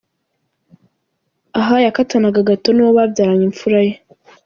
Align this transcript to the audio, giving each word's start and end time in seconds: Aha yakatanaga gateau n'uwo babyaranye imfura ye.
Aha 1.59 1.75
yakatanaga 1.85 2.39
gateau 2.49 2.73
n'uwo 2.73 2.91
babyaranye 2.97 3.43
imfura 3.49 3.79
ye. 3.87 3.93